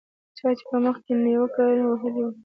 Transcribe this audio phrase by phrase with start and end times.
[0.37, 2.31] چا يې په مخ کې نيکه وهلی و.